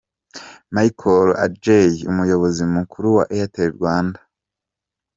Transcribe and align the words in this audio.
Michael 0.75 1.27
Adjei 1.45 1.93
umuyobozi 2.11 2.61
mukuru 2.75 3.07
wa 3.17 3.23
Airtel 3.33 3.69
Rwanda. 3.77 4.19